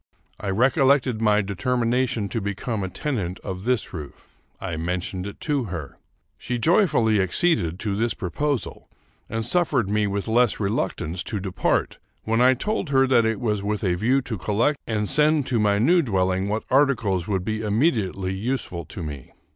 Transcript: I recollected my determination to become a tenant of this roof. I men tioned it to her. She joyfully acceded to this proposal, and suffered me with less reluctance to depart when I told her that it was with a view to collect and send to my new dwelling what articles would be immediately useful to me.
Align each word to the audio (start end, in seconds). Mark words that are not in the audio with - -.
I 0.39 0.49
recollected 0.49 1.21
my 1.21 1.41
determination 1.43 2.27
to 2.29 2.41
become 2.41 2.81
a 2.83 2.89
tenant 2.89 3.39
of 3.41 3.65
this 3.65 3.93
roof. 3.93 4.27
I 4.59 4.75
men 4.75 4.99
tioned 4.99 5.27
it 5.27 5.39
to 5.41 5.65
her. 5.65 5.99
She 6.39 6.57
joyfully 6.57 7.21
acceded 7.21 7.79
to 7.81 7.95
this 7.95 8.15
proposal, 8.15 8.89
and 9.29 9.45
suffered 9.45 9.91
me 9.91 10.07
with 10.07 10.27
less 10.27 10.59
reluctance 10.59 11.21
to 11.25 11.39
depart 11.39 11.99
when 12.23 12.41
I 12.41 12.55
told 12.55 12.89
her 12.89 13.05
that 13.05 13.25
it 13.27 13.39
was 13.39 13.61
with 13.61 13.83
a 13.83 13.93
view 13.93 14.23
to 14.23 14.39
collect 14.39 14.79
and 14.87 15.07
send 15.07 15.45
to 15.45 15.59
my 15.59 15.77
new 15.77 16.01
dwelling 16.01 16.49
what 16.49 16.63
articles 16.71 17.27
would 17.27 17.45
be 17.45 17.61
immediately 17.61 18.33
useful 18.33 18.85
to 18.85 19.03
me. 19.03 19.33